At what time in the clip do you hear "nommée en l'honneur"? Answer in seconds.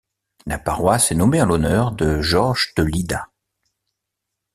1.15-1.91